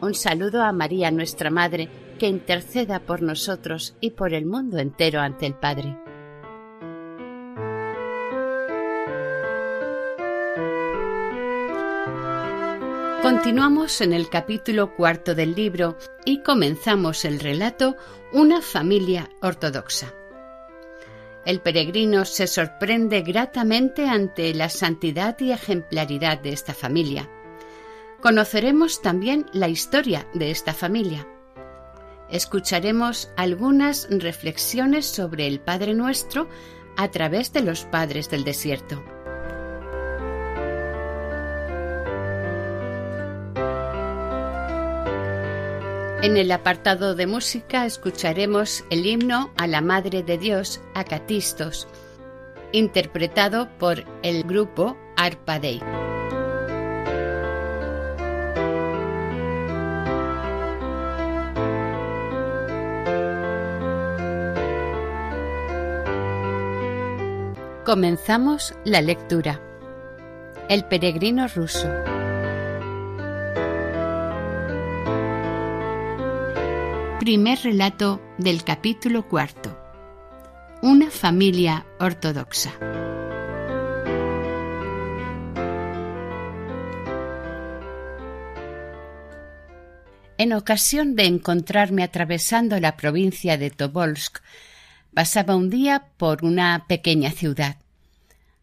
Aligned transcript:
Un 0.00 0.14
saludo 0.14 0.62
a 0.62 0.72
María, 0.72 1.10
nuestra 1.10 1.50
Madre, 1.50 1.88
que 2.18 2.26
interceda 2.26 3.00
por 3.00 3.22
nosotros 3.22 3.96
y 4.00 4.10
por 4.10 4.34
el 4.34 4.44
mundo 4.44 4.78
entero 4.78 5.20
ante 5.20 5.46
el 5.46 5.54
Padre. 5.54 5.96
Continuamos 13.22 14.00
en 14.02 14.12
el 14.12 14.28
capítulo 14.28 14.94
cuarto 14.94 15.34
del 15.34 15.54
libro 15.54 15.96
y 16.24 16.42
comenzamos 16.42 17.24
el 17.24 17.40
relato 17.40 17.96
Una 18.32 18.60
familia 18.60 19.30
ortodoxa. 19.40 20.12
El 21.44 21.60
peregrino 21.60 22.24
se 22.24 22.46
sorprende 22.46 23.22
gratamente 23.22 24.08
ante 24.08 24.52
la 24.54 24.68
santidad 24.68 25.38
y 25.40 25.52
ejemplaridad 25.52 26.38
de 26.38 26.52
esta 26.52 26.74
familia 26.74 27.28
conoceremos 28.26 29.02
también 29.02 29.46
la 29.52 29.68
historia 29.68 30.26
de 30.34 30.50
esta 30.50 30.74
familia. 30.74 31.28
Escucharemos 32.28 33.30
algunas 33.36 34.08
reflexiones 34.10 35.06
sobre 35.06 35.46
el 35.46 35.60
Padre 35.60 35.94
Nuestro 35.94 36.48
a 36.96 37.08
través 37.12 37.52
de 37.52 37.60
los 37.62 37.84
padres 37.84 38.28
del 38.28 38.42
desierto. 38.42 39.00
En 46.20 46.36
el 46.36 46.50
apartado 46.50 47.14
de 47.14 47.28
música 47.28 47.86
escucharemos 47.86 48.82
el 48.90 49.06
himno 49.06 49.52
a 49.56 49.68
la 49.68 49.80
Madre 49.82 50.24
de 50.24 50.36
Dios, 50.36 50.80
Acatistos, 50.94 51.86
interpretado 52.72 53.68
por 53.78 54.02
el 54.24 54.42
grupo 54.42 54.96
Arpadei. 55.16 55.80
Comenzamos 67.86 68.74
la 68.84 69.00
lectura. 69.00 69.60
El 70.68 70.86
peregrino 70.86 71.46
ruso. 71.46 71.88
Primer 77.20 77.60
relato 77.60 78.20
del 78.38 78.64
capítulo 78.64 79.28
cuarto. 79.28 79.78
Una 80.82 81.12
familia 81.12 81.86
ortodoxa. 82.00 82.72
En 90.38 90.52
ocasión 90.54 91.14
de 91.14 91.26
encontrarme 91.26 92.02
atravesando 92.02 92.80
la 92.80 92.96
provincia 92.96 93.56
de 93.56 93.70
Tobolsk, 93.70 94.38
Pasaba 95.16 95.56
un 95.56 95.70
día 95.70 96.08
por 96.18 96.44
una 96.44 96.84
pequeña 96.88 97.30
ciudad. 97.30 97.76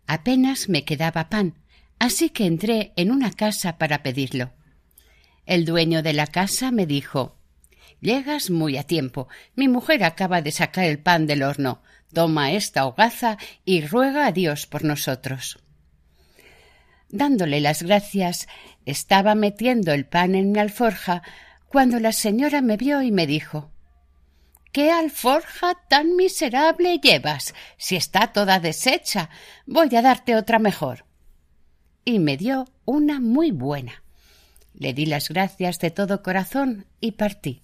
Apenas 0.06 0.70
me 0.70 0.86
quedaba 0.86 1.28
pan, 1.28 1.56
así 1.98 2.30
que 2.30 2.46
entré 2.46 2.94
en 2.96 3.10
una 3.10 3.32
casa 3.32 3.80
para 3.80 4.04
pedirlo. 4.04 4.52
El 5.48 5.66
dueño 5.66 6.04
de 6.04 6.14
la 6.14 6.28
casa 6.28 6.70
me 6.70 6.86
dijo 6.86 7.40
Llegas 8.02 8.52
muy 8.52 8.78
a 8.78 8.84
tiempo. 8.84 9.30
Mi 9.56 9.68
mujer 9.68 10.04
acaba 10.04 10.44
de 10.44 10.52
sacar 10.52 10.86
el 10.86 11.00
pan 11.00 11.26
del 11.26 11.42
horno. 11.42 11.82
Toma 12.14 12.52
esta 12.52 12.86
hogaza 12.86 13.40
y 13.66 13.82
ruega 13.82 14.28
a 14.28 14.32
Dios 14.32 14.68
por 14.68 14.84
nosotros. 14.84 15.58
Dándole 17.10 17.62
las 17.62 17.82
gracias, 17.82 18.48
estaba 18.86 19.34
metiendo 19.34 19.92
el 19.92 20.06
pan 20.06 20.36
en 20.36 20.52
mi 20.52 20.60
alforja 20.60 21.24
cuando 21.68 22.00
la 22.00 22.12
señora 22.12 22.62
me 22.62 22.78
vio 22.78 23.02
y 23.02 23.12
me 23.12 23.26
dijo 23.26 23.73
¿Qué 24.74 24.92
alforja 24.92 25.76
tan 25.88 26.16
miserable 26.16 26.98
llevas? 26.98 27.54
Si 27.78 27.96
está 27.96 28.34
toda 28.34 28.60
deshecha. 28.60 29.30
Voy 29.68 29.96
a 29.96 30.02
darte 30.02 30.36
otra 30.36 30.58
mejor. 30.58 31.06
Y 32.04 32.18
me 32.18 32.38
dio 32.38 32.66
una 32.84 33.20
muy 33.20 33.52
buena. 33.52 34.04
Le 34.74 34.96
di 34.96 35.06
las 35.06 35.30
gracias 35.30 35.78
de 35.78 35.92
todo 35.92 36.24
corazón 36.24 36.88
y 37.00 37.12
partí. 37.12 37.62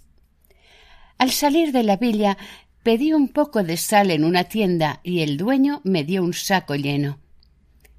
Al 1.17 1.31
salir 1.31 1.71
de 1.71 1.81
la 1.81 1.97
villa 1.97 2.37
pedí 2.83 3.11
un 3.11 3.29
poco 3.29 3.63
de 3.63 3.77
sal 3.77 4.11
en 4.11 4.23
una 4.23 4.43
tienda 4.43 4.99
y 5.01 5.21
el 5.21 5.37
dueño 5.37 5.81
me 5.83 6.03
dio 6.03 6.21
un 6.21 6.35
saco 6.35 6.75
lleno. 6.75 7.17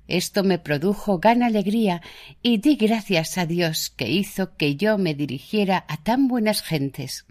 Esto 0.06 0.44
me 0.44 0.60
produjo 0.60 1.18
gran 1.18 1.42
alegría 1.42 2.00
y 2.42 2.58
di 2.58 2.76
gracias 2.76 3.38
a 3.38 3.46
Dios 3.46 3.90
que 3.90 4.08
hizo 4.08 4.56
que 4.56 4.76
yo 4.76 4.98
me 4.98 5.14
dirigiera 5.14 5.84
a 5.88 5.96
tan 5.96 6.28
buenas 6.28 6.62
gentes. 6.62 7.26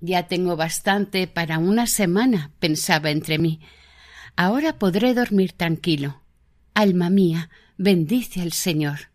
Ya 0.00 0.28
tengo 0.28 0.56
bastante 0.56 1.26
para 1.26 1.58
una 1.58 1.86
semana, 1.86 2.52
pensaba 2.58 3.10
entre 3.10 3.38
mí. 3.38 3.60
Ahora 4.36 4.78
podré 4.78 5.12
dormir 5.14 5.52
tranquilo. 5.52 6.22
Alma 6.72 7.10
mía, 7.10 7.50
bendice 7.76 8.40
al 8.40 8.52
Señor. 8.52 9.10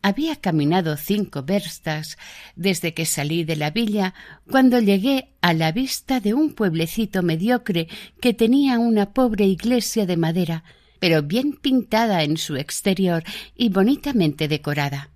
Había 0.00 0.36
caminado 0.36 0.96
cinco 0.96 1.42
verstas 1.42 2.18
desde 2.54 2.94
que 2.94 3.04
salí 3.04 3.42
de 3.42 3.56
la 3.56 3.70
villa 3.70 4.14
cuando 4.48 4.78
llegué 4.78 5.34
a 5.40 5.52
la 5.52 5.72
vista 5.72 6.20
de 6.20 6.34
un 6.34 6.54
pueblecito 6.54 7.24
mediocre 7.24 7.88
que 8.20 8.32
tenía 8.32 8.78
una 8.78 9.12
pobre 9.12 9.46
iglesia 9.46 10.06
de 10.06 10.16
madera, 10.16 10.62
pero 11.00 11.22
bien 11.22 11.52
pintada 11.52 12.22
en 12.22 12.36
su 12.36 12.56
exterior 12.56 13.24
y 13.56 13.70
bonitamente 13.70 14.46
decorada. 14.46 15.10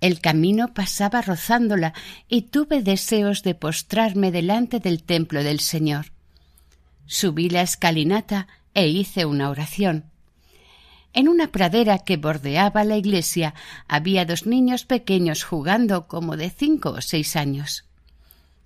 El 0.00 0.20
camino 0.20 0.74
pasaba 0.74 1.22
rozándola 1.22 1.92
y 2.28 2.42
tuve 2.42 2.82
deseos 2.82 3.42
de 3.42 3.54
postrarme 3.54 4.30
delante 4.30 4.78
del 4.78 5.02
templo 5.02 5.42
del 5.42 5.60
Señor. 5.60 6.12
Subí 7.06 7.50
la 7.50 7.62
escalinata 7.62 8.46
e 8.74 8.86
hice 8.86 9.24
una 9.24 9.50
oración. 9.50 10.04
En 11.14 11.26
una 11.26 11.48
pradera 11.48 11.98
que 11.98 12.16
bordeaba 12.16 12.84
la 12.84 12.96
iglesia 12.96 13.54
había 13.88 14.24
dos 14.24 14.46
niños 14.46 14.84
pequeños 14.84 15.42
jugando 15.42 16.06
como 16.06 16.36
de 16.36 16.50
cinco 16.50 16.90
o 16.90 17.00
seis 17.00 17.34
años. 17.34 17.86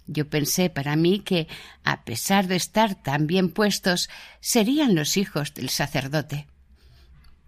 Yo 0.06 0.28
pensé 0.28 0.68
para 0.68 0.96
mí 0.96 1.20
que, 1.20 1.46
a 1.84 2.04
pesar 2.04 2.48
de 2.48 2.56
estar 2.56 2.96
tan 2.96 3.26
bien 3.26 3.48
puestos, 3.48 4.10
serían 4.40 4.94
los 4.94 5.16
hijos 5.16 5.54
del 5.54 5.70
sacerdote. 5.70 6.46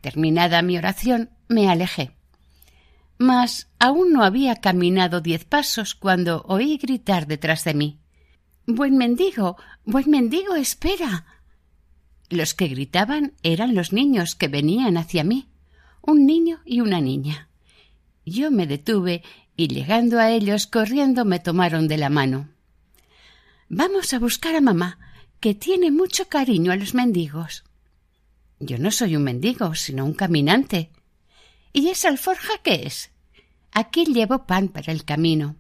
Terminada 0.01 0.63
mi 0.63 0.79
oración, 0.79 1.31
me 1.49 1.69
alejé. 1.69 2.14
Mas 3.19 3.69
aún 3.79 4.13
no 4.13 4.25
había 4.25 4.57
caminado 4.57 5.21
diez 5.21 5.45
pasos 5.45 5.95
cuando 5.95 6.43
oí 6.49 6.79
gritar 6.79 7.27
detrás 7.27 7.65
de 7.65 7.75
mí. 7.75 7.99
Buen 8.67 8.97
mendigo, 8.97 9.57
buen 9.85 10.11
mendigo, 10.11 10.55
espera. 10.57 11.27
Los 12.31 12.55
que 12.55 12.69
gritaban 12.69 13.35
eran 13.43 13.75
los 13.75 13.93
niños 13.93 14.35
que 14.35 14.49
venían 14.49 14.97
hacia 14.97 15.23
mí, 15.23 15.49
un 16.01 16.27
niño 16.27 16.61
y 16.65 16.81
una 16.81 17.01
niña. 17.01 17.49
Yo 18.25 18.51
me 18.51 18.67
detuve 18.67 19.23
y 19.57 19.69
llegando 19.69 20.19
a 20.19 20.31
ellos 20.31 20.67
corriendo 20.67 21.25
me 21.25 21.39
tomaron 21.39 21.89
de 21.89 21.99
la 21.99 22.11
mano. 22.11 22.49
Vamos 23.69 24.13
a 24.13 24.19
buscar 24.19 24.55
a 24.57 24.61
mamá, 24.61 24.99
que 25.41 25.55
tiene 25.55 25.91
mucho 25.91 26.29
cariño 26.29 26.73
a 26.73 26.77
los 26.77 26.95
mendigos. 26.95 27.65
Yo 28.61 28.79
no 28.79 28.91
soy 28.91 29.17
un 29.17 29.25
mendigo, 29.25 29.75
sino 29.75 30.05
un 30.05 30.15
caminante, 30.15 30.91
¿Y 31.75 31.89
esa 31.89 32.09
alforja 32.09 32.55
qué 32.63 32.87
es? 32.87 33.11
Aquí 33.73 34.05
llevo 34.07 34.47
pan 34.47 34.69
para 34.69 34.93
el 34.93 35.05
camino. 35.05 35.57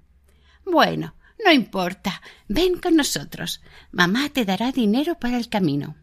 Bueno, 0.64 1.16
no 1.44 1.52
importa. 1.52 2.22
Ven 2.46 2.78
con 2.78 2.94
nosotros. 2.94 3.60
Mamá 3.90 4.28
te 4.30 4.44
dará 4.44 4.70
dinero 4.70 5.18
para 5.18 5.36
el 5.36 5.48
camino. 5.48 5.96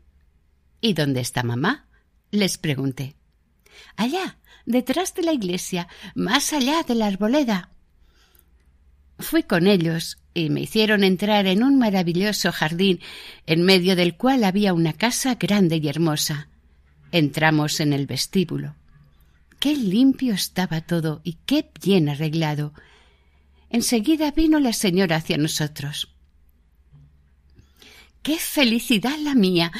¿Y 0.81 0.93
dónde 0.93 1.21
está 1.21 1.43
mamá? 1.43 1.87
les 2.29 2.57
pregunté. 2.57 3.15
Allá, 3.95 4.37
detrás 4.65 5.13
de 5.15 5.23
la 5.23 5.31
iglesia, 5.31 5.87
más 6.13 6.51
allá 6.51 6.83
de 6.83 6.95
la 6.95 7.07
arboleda. 7.07 7.69
Fui 9.17 9.43
con 9.43 9.65
ellos 9.65 10.17
y 10.33 10.49
me 10.49 10.61
hicieron 10.61 11.05
entrar 11.05 11.45
en 11.47 11.63
un 11.63 11.79
maravilloso 11.79 12.51
jardín 12.51 12.99
en 13.45 13.63
medio 13.63 13.95
del 13.95 14.17
cual 14.17 14.43
había 14.43 14.73
una 14.73 14.91
casa 14.91 15.35
grande 15.35 15.77
y 15.77 15.87
hermosa. 15.87 16.49
Entramos 17.13 17.79
en 17.79 17.93
el 17.93 18.07
vestíbulo. 18.07 18.75
Qué 19.61 19.75
limpio 19.75 20.33
estaba 20.33 20.81
todo 20.81 21.21
y 21.23 21.33
qué 21.45 21.69
bien 21.83 22.09
arreglado. 22.09 22.73
Enseguida 23.69 24.31
vino 24.31 24.59
la 24.59 24.73
señora 24.73 25.17
hacia 25.17 25.37
nosotros. 25.37 26.15
¡Qué 28.23 28.39
felicidad 28.39 29.19
la 29.19 29.35
mía! 29.35 29.71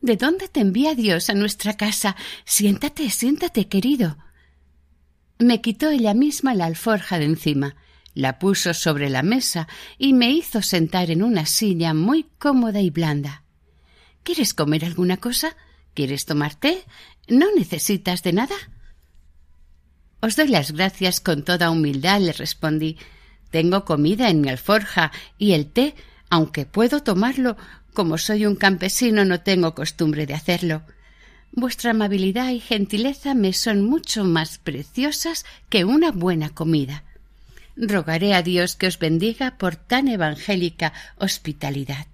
¿De 0.00 0.16
dónde 0.16 0.48
te 0.48 0.58
envía 0.58 0.96
Dios 0.96 1.30
a 1.30 1.34
nuestra 1.34 1.76
casa? 1.76 2.16
Siéntate, 2.44 3.08
siéntate, 3.10 3.68
querido. 3.68 4.18
Me 5.38 5.60
quitó 5.60 5.88
ella 5.88 6.14
misma 6.14 6.52
la 6.56 6.66
alforja 6.66 7.20
de 7.20 7.26
encima, 7.26 7.76
la 8.14 8.40
puso 8.40 8.74
sobre 8.74 9.08
la 9.08 9.22
mesa 9.22 9.68
y 9.98 10.14
me 10.14 10.32
hizo 10.32 10.62
sentar 10.62 11.12
en 11.12 11.22
una 11.22 11.46
silla 11.46 11.94
muy 11.94 12.26
cómoda 12.40 12.80
y 12.80 12.90
blanda. 12.90 13.44
¿Quieres 14.24 14.52
comer 14.52 14.84
alguna 14.84 15.18
cosa? 15.18 15.56
¿Quieres 15.94 16.26
tomar 16.26 16.56
té? 16.56 16.82
¿No 17.28 17.46
necesitas 17.54 18.24
de 18.24 18.32
nada? 18.32 18.56
Os 20.20 20.36
doy 20.36 20.48
las 20.48 20.72
gracias 20.72 21.20
con 21.20 21.44
toda 21.44 21.70
humildad, 21.70 22.20
le 22.20 22.32
respondí. 22.32 22.96
Tengo 23.50 23.84
comida 23.84 24.28
en 24.28 24.40
mi 24.40 24.48
alforja 24.48 25.12
y 25.38 25.52
el 25.52 25.66
té, 25.66 25.94
aunque 26.28 26.66
puedo 26.66 27.02
tomarlo, 27.02 27.56
como 27.94 28.18
soy 28.18 28.46
un 28.46 28.56
campesino 28.56 29.24
no 29.24 29.40
tengo 29.40 29.74
costumbre 29.74 30.26
de 30.26 30.34
hacerlo. 30.34 30.82
Vuestra 31.52 31.92
amabilidad 31.92 32.50
y 32.50 32.60
gentileza 32.60 33.34
me 33.34 33.52
son 33.52 33.84
mucho 33.84 34.24
más 34.24 34.58
preciosas 34.58 35.44
que 35.68 35.84
una 35.84 36.12
buena 36.12 36.50
comida. 36.50 37.04
Rogaré 37.76 38.34
a 38.34 38.42
Dios 38.42 38.76
que 38.76 38.86
os 38.86 38.98
bendiga 38.98 39.56
por 39.56 39.76
tan 39.76 40.08
evangélica 40.08 40.92
hospitalidad. 41.16 42.06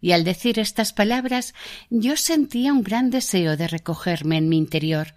Y 0.00 0.12
al 0.12 0.24
decir 0.24 0.58
estas 0.58 0.92
palabras 0.92 1.54
yo 1.90 2.16
sentía 2.16 2.72
un 2.72 2.82
gran 2.82 3.10
deseo 3.10 3.56
de 3.56 3.68
recogerme 3.68 4.38
en 4.38 4.48
mi 4.48 4.58
interior. 4.58 5.14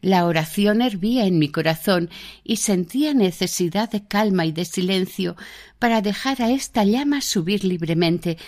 La 0.00 0.26
oración 0.26 0.80
hervía 0.80 1.26
en 1.26 1.38
mi 1.38 1.48
corazón 1.48 2.08
y 2.44 2.56
sentía 2.56 3.14
necesidad 3.14 3.90
de 3.90 4.06
calma 4.06 4.46
y 4.46 4.52
de 4.52 4.64
silencio 4.64 5.36
para 5.78 6.02
dejar 6.02 6.40
a 6.40 6.50
esta 6.50 6.84
llama 6.84 7.20
subir 7.20 7.64
libremente 7.64 8.38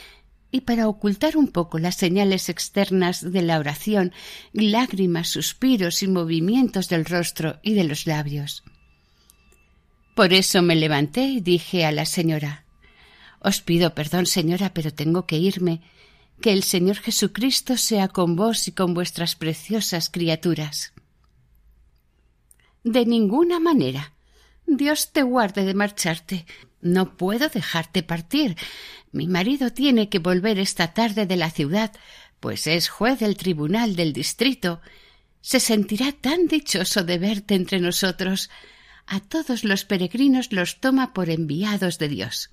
y 0.52 0.62
para 0.62 0.88
ocultar 0.88 1.36
un 1.36 1.48
poco 1.48 1.78
las 1.78 1.96
señales 1.96 2.48
externas 2.48 3.32
de 3.32 3.42
la 3.42 3.58
oración, 3.58 4.12
lágrimas, 4.52 5.28
suspiros 5.28 6.02
y 6.02 6.08
movimientos 6.08 6.88
del 6.88 7.04
rostro 7.04 7.58
y 7.62 7.74
de 7.74 7.84
los 7.84 8.06
labios. 8.06 8.62
Por 10.14 10.32
eso 10.32 10.62
me 10.62 10.76
levanté 10.76 11.24
y 11.24 11.40
dije 11.40 11.84
a 11.84 11.92
la 11.92 12.04
señora 12.04 12.64
Os 13.40 13.60
pido 13.60 13.94
perdón, 13.94 14.26
señora, 14.26 14.74
pero 14.74 14.92
tengo 14.92 15.26
que 15.26 15.38
irme. 15.38 15.80
Que 16.40 16.52
el 16.52 16.62
Señor 16.62 16.96
Jesucristo 16.96 17.76
sea 17.76 18.08
con 18.08 18.34
vos 18.34 18.66
y 18.66 18.72
con 18.72 18.94
vuestras 18.94 19.34
preciosas 19.34 20.08
criaturas. 20.08 20.94
De 22.84 23.04
ninguna 23.04 23.60
manera. 23.60 24.14
Dios 24.66 25.12
te 25.12 25.22
guarde 25.22 25.64
de 25.64 25.74
marcharte. 25.74 26.46
No 26.80 27.16
puedo 27.16 27.48
dejarte 27.48 28.02
partir. 28.02 28.56
Mi 29.12 29.26
marido 29.26 29.72
tiene 29.72 30.08
que 30.08 30.18
volver 30.18 30.58
esta 30.58 30.94
tarde 30.94 31.26
de 31.26 31.36
la 31.36 31.50
ciudad, 31.50 31.92
pues 32.38 32.66
es 32.66 32.88
juez 32.88 33.18
del 33.18 33.36
tribunal 33.36 33.96
del 33.96 34.12
distrito. 34.12 34.80
Se 35.42 35.60
sentirá 35.60 36.12
tan 36.12 36.46
dichoso 36.46 37.04
de 37.04 37.18
verte 37.18 37.54
entre 37.54 37.80
nosotros. 37.80 38.50
A 39.06 39.20
todos 39.20 39.64
los 39.64 39.84
peregrinos 39.84 40.52
los 40.52 40.80
toma 40.80 41.12
por 41.12 41.28
enviados 41.28 41.98
de 41.98 42.08
Dios. 42.08 42.50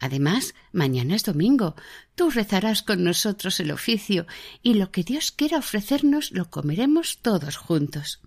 Además, 0.00 0.54
mañana 0.72 1.14
es 1.14 1.24
domingo. 1.24 1.76
Tú 2.14 2.30
rezarás 2.30 2.82
con 2.82 3.04
nosotros 3.04 3.60
el 3.60 3.70
oficio, 3.70 4.26
y 4.62 4.74
lo 4.74 4.90
que 4.90 5.04
Dios 5.04 5.32
quiera 5.32 5.58
ofrecernos 5.58 6.32
lo 6.32 6.50
comeremos 6.50 7.18
todos 7.22 7.56
juntos. 7.56 8.20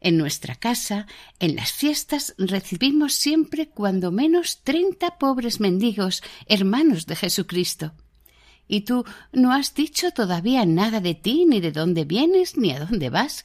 En 0.00 0.16
nuestra 0.16 0.54
casa, 0.54 1.06
en 1.40 1.56
las 1.56 1.72
fiestas, 1.72 2.34
recibimos 2.38 3.14
siempre 3.14 3.68
cuando 3.68 4.10
menos 4.10 4.62
treinta 4.62 5.18
pobres 5.18 5.60
mendigos, 5.60 6.22
hermanos 6.46 7.04
de 7.04 7.16
Jesucristo. 7.16 7.92
Y 8.66 8.82
tú 8.82 9.04
no 9.32 9.52
has 9.52 9.74
dicho 9.74 10.10
todavía 10.12 10.64
nada 10.64 11.00
de 11.00 11.14
ti, 11.14 11.44
ni 11.44 11.60
de 11.60 11.72
dónde 11.72 12.04
vienes, 12.04 12.56
ni 12.56 12.70
a 12.70 12.80
dónde 12.80 13.10
vas. 13.10 13.44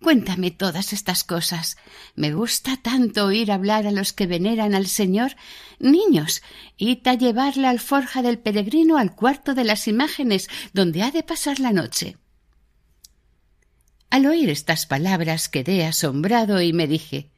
Cuéntame 0.00 0.50
todas 0.50 0.92
estas 0.94 1.24
cosas. 1.24 1.76
Me 2.16 2.32
gusta 2.32 2.76
tanto 2.76 3.26
oír 3.26 3.52
hablar 3.52 3.86
a 3.86 3.92
los 3.92 4.12
que 4.12 4.26
veneran 4.26 4.74
al 4.74 4.86
Señor. 4.86 5.36
Niños, 5.78 6.42
id 6.76 7.06
a 7.06 7.14
llevar 7.14 7.56
la 7.56 7.70
alforja 7.70 8.22
del 8.22 8.38
peregrino 8.38 8.96
al 8.96 9.14
cuarto 9.14 9.54
de 9.54 9.64
las 9.64 9.86
imágenes, 9.88 10.48
donde 10.72 11.02
ha 11.02 11.10
de 11.10 11.22
pasar 11.22 11.60
la 11.60 11.72
noche. 11.72 12.16
Al 14.12 14.26
oír 14.26 14.50
estas 14.50 14.84
palabras 14.84 15.48
quedé 15.48 15.86
asombrado 15.86 16.60
y 16.60 16.74
me 16.74 16.86
dije 16.86 17.30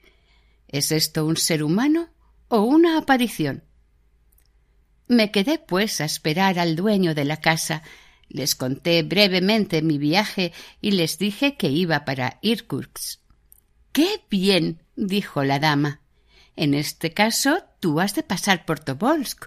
¿Es 0.67 0.91
esto 0.91 1.25
un 1.25 1.37
ser 1.37 1.63
humano 1.63 2.09
o 2.49 2.63
una 2.63 2.99
aparición? 2.99 3.63
Me 5.07 5.31
quedé, 5.31 5.61
pues, 5.61 6.01
a 6.01 6.05
esperar 6.05 6.59
al 6.59 6.75
dueño 6.75 7.15
de 7.15 7.25
la 7.25 7.37
casa. 7.37 7.85
Les 8.29 8.57
conté 8.57 9.05
brevemente 9.05 9.83
mi 9.83 9.99
viaje 9.99 10.53
y 10.81 10.91
les 10.91 11.17
dije 11.17 11.57
que 11.57 11.69
iba 11.69 12.05
para 12.05 12.41
Irkutsk. 12.43 13.21
¡Qué 13.93 14.25
bien! 14.29 14.83
dijo 14.97 15.45
la 15.45 15.61
dama. 15.61 16.01
En 16.57 16.75
este 16.75 17.13
caso 17.13 17.63
tú 17.79 18.01
has 18.01 18.17
de 18.17 18.25
pasar 18.25 18.65
por 18.65 18.81
Tobolsk. 18.81 19.45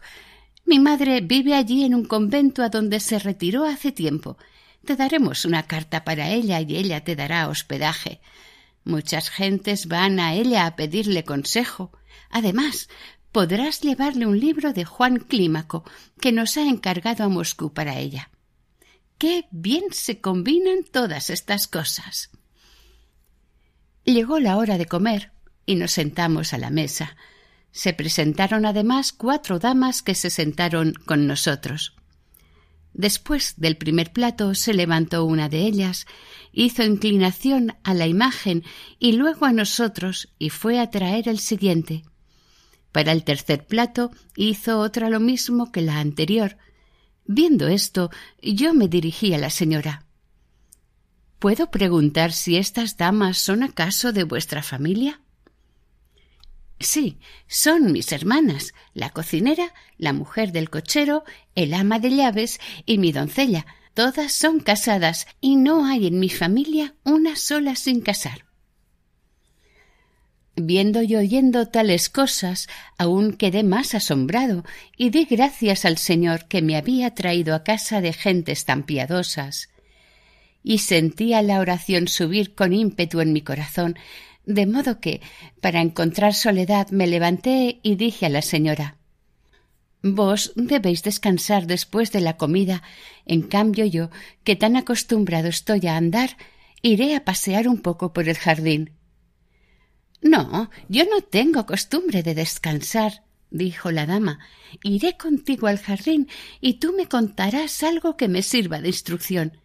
Mi 0.63 0.79
madre 0.79 1.19
vive 1.19 1.55
allí 1.55 1.83
en 1.83 1.93
un 1.93 2.05
convento 2.05 2.63
a 2.63 2.69
donde 2.69 3.01
se 3.01 3.19
retiró 3.19 3.65
hace 3.65 3.91
tiempo 3.91 4.37
te 4.87 4.95
daremos 4.95 5.45
una 5.45 5.67
carta 5.67 6.03
para 6.03 6.31
ella 6.31 6.61
y 6.61 6.75
ella 6.75 7.03
te 7.03 7.15
dará 7.15 7.49
hospedaje. 7.49 8.21
Muchas 8.83 9.29
gentes 9.29 9.87
van 9.87 10.19
a 10.19 10.33
ella 10.33 10.65
a 10.65 10.75
pedirle 10.77 11.25
consejo. 11.25 11.91
Además, 12.31 12.89
podrás 13.31 13.81
llevarle 13.81 14.25
un 14.25 14.39
libro 14.39 14.71
de 14.71 14.85
Juan 14.85 15.17
Clímaco 15.17 15.83
que 16.21 16.31
nos 16.31 16.55
ha 16.57 16.61
encargado 16.61 17.25
a 17.25 17.27
Moscú 17.27 17.73
para 17.73 17.99
ella. 17.99 18.31
Qué 19.17 19.45
bien 19.51 19.83
se 19.91 20.21
combinan 20.21 20.85
todas 20.89 21.29
estas 21.29 21.67
cosas. 21.67 22.29
Llegó 24.05 24.39
la 24.39 24.55
hora 24.55 24.77
de 24.77 24.85
comer 24.85 25.33
y 25.65 25.75
nos 25.75 25.91
sentamos 25.91 26.53
a 26.53 26.57
la 26.57 26.69
mesa. 26.69 27.17
Se 27.71 27.91
presentaron 27.93 28.65
además 28.65 29.11
cuatro 29.11 29.59
damas 29.59 30.01
que 30.01 30.15
se 30.15 30.29
sentaron 30.29 30.93
con 30.93 31.27
nosotros. 31.27 31.96
Después 32.97 33.53
del 33.57 33.77
primer 33.77 34.11
plato 34.11 34.55
se 34.55 34.73
levantó 34.73 35.23
una 35.23 35.49
de 35.49 35.59
ellas, 35.59 36.07
hizo 36.51 36.83
inclinación 36.83 37.77
a 37.83 37.93
la 37.93 38.07
imagen 38.07 38.63
y 38.97 39.11
luego 39.11 39.45
a 39.45 39.53
nosotros 39.53 40.33
y 40.39 40.49
fue 40.49 40.79
a 40.79 40.89
traer 40.89 41.29
el 41.29 41.37
siguiente. 41.37 42.03
Para 42.91 43.11
el 43.11 43.23
tercer 43.23 43.67
plato 43.67 44.09
hizo 44.35 44.79
otra 44.79 45.11
lo 45.11 45.19
mismo 45.19 45.71
que 45.71 45.83
la 45.83 45.99
anterior. 45.99 46.57
Viendo 47.25 47.67
esto, 47.67 48.09
yo 48.41 48.73
me 48.73 48.87
dirigí 48.87 49.31
a 49.35 49.37
la 49.37 49.51
señora. 49.51 50.07
¿Puedo 51.37 51.69
preguntar 51.69 52.33
si 52.33 52.57
estas 52.57 52.97
damas 52.97 53.37
son 53.37 53.61
acaso 53.61 54.11
de 54.11 54.23
vuestra 54.23 54.63
familia? 54.63 55.21
Sí, 56.79 57.17
son 57.47 57.91
mis 57.91 58.11
hermanas, 58.11 58.73
la 58.93 59.09
cocinera, 59.09 59.73
la 59.97 60.13
mujer 60.13 60.51
del 60.51 60.69
cochero, 60.69 61.23
el 61.55 61.73
ama 61.73 61.99
de 61.99 62.15
llaves 62.15 62.59
y 62.85 62.99
mi 62.99 63.11
doncella. 63.11 63.65
Todas 63.95 64.31
son 64.31 64.59
casadas 64.59 65.25
y 65.41 65.55
no 65.55 65.85
hay 65.85 66.05
en 66.05 66.19
mi 66.19 66.29
familia 66.29 66.93
una 67.03 67.35
sola 67.35 67.75
sin 67.75 68.01
casar. 68.01 68.45
Viendo 70.55 71.03
y 71.03 71.15
oyendo 71.15 71.67
tales 71.67 72.09
cosas, 72.09 72.67
aún 72.97 73.33
quedé 73.33 73.63
más 73.63 73.93
asombrado 73.93 74.65
y 74.95 75.11
di 75.11 75.25
gracias 75.25 75.85
al 75.85 75.97
Señor 75.97 76.47
que 76.47 76.63
me 76.63 76.75
había 76.75 77.13
traído 77.13 77.53
a 77.53 77.63
casa 77.63 78.01
de 78.01 78.11
gentes 78.11 78.65
tan 78.65 78.83
piadosas. 78.83 79.69
Y 80.63 80.79
sentía 80.79 81.43
la 81.43 81.59
oración 81.59 82.07
subir 82.07 82.55
con 82.55 82.73
ímpetu 82.73 83.19
en 83.21 83.33
mi 83.33 83.41
corazón, 83.41 83.97
de 84.47 84.65
modo 84.65 84.99
que, 84.99 85.21
para 85.61 85.81
encontrar 85.81 86.33
soledad, 86.33 86.89
me 86.89 87.05
levanté 87.05 87.79
y 87.83 87.95
dije 87.95 88.25
a 88.25 88.29
la 88.29 88.41
señora 88.41 88.95
Vos 90.01 90.53
debéis 90.55 91.03
descansar 91.03 91.67
después 91.67 92.11
de 92.13 92.21
la 92.21 92.37
comida. 92.37 92.81
En 93.25 93.41
cambio 93.41 93.85
yo, 93.85 94.09
que 94.45 94.55
tan 94.55 94.77
acostumbrado 94.77 95.49
estoy 95.49 95.85
a 95.87 95.97
andar, 95.97 96.37
iré 96.81 97.15
a 97.15 97.25
pasear 97.25 97.67
un 97.67 97.81
poco 97.81 98.13
por 98.13 98.29
el 98.29 98.37
jardín. 98.37 98.91
No, 100.21 100.69
yo 100.87 101.03
no 101.05 101.21
tengo 101.21 101.65
costumbre 101.65 102.23
de 102.23 102.33
descansar, 102.33 103.23
dijo 103.49 103.91
la 103.91 104.05
dama. 104.05 104.39
Iré 104.81 105.17
contigo 105.17 105.67
al 105.67 105.79
jardín 105.79 106.29
y 106.61 106.75
tú 106.75 106.93
me 106.93 107.07
contarás 107.07 107.83
algo 107.83 108.15
que 108.15 108.29
me 108.29 108.43
sirva 108.43 108.79
de 108.79 108.89
instrucción. 108.89 109.59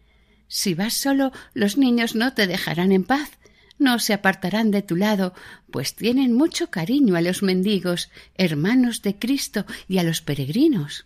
Si 0.47 0.73
vas 0.73 0.93
solo, 0.93 1.31
los 1.53 1.77
niños 1.77 2.15
no 2.15 2.33
te 2.33 2.47
dejarán 2.47 2.91
en 2.91 3.05
paz 3.05 3.31
no 3.83 3.99
se 3.99 4.13
apartarán 4.13 4.71
de 4.71 4.81
tu 4.81 4.95
lado, 4.95 5.33
pues 5.69 5.95
tienen 5.95 6.33
mucho 6.33 6.71
cariño 6.71 7.15
a 7.15 7.21
los 7.21 7.43
mendigos, 7.43 8.09
hermanos 8.35 9.01
de 9.01 9.17
Cristo 9.19 9.65
y 9.87 9.99
a 9.99 10.03
los 10.03 10.21
peregrinos. 10.21 11.05